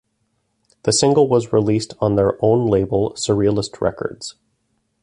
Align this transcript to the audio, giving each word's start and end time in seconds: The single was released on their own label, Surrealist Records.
The 0.81 0.93
single 0.93 1.27
was 1.27 1.53
released 1.53 1.93
on 1.99 2.15
their 2.15 2.35
own 2.43 2.65
label, 2.65 3.13
Surrealist 3.13 3.81
Records. 3.81 4.33